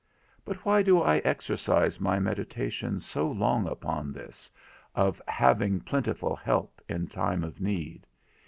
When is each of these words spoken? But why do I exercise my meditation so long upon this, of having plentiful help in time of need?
But 0.43 0.65
why 0.65 0.81
do 0.81 0.99
I 0.99 1.17
exercise 1.19 1.99
my 1.99 2.17
meditation 2.17 2.99
so 2.99 3.27
long 3.29 3.67
upon 3.67 4.11
this, 4.11 4.49
of 4.95 5.21
having 5.27 5.79
plentiful 5.79 6.35
help 6.35 6.81
in 6.89 7.05
time 7.05 7.43
of 7.43 7.61
need? 7.61 8.07